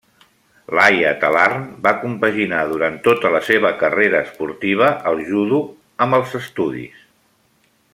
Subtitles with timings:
[0.77, 5.63] Laia Talarn va compaginar durant tota la seva carrera esportiva el judo
[6.07, 7.09] amb els estudis.